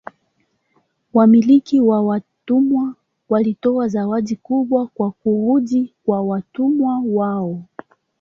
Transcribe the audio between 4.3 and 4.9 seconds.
kubwa